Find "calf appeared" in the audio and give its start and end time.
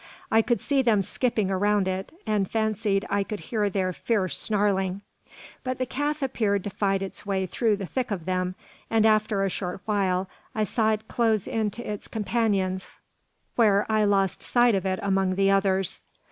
5.85-6.63